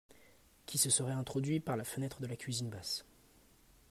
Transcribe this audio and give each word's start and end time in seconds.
Qui 0.65 0.79
se 0.79 0.89
seraient 0.89 1.11
introduits 1.11 1.59
par 1.59 1.77
la 1.77 1.83
fenêtre 1.83 2.21
de 2.21 2.25
la 2.25 2.35
cuisine 2.35 2.71
basse. 2.71 3.05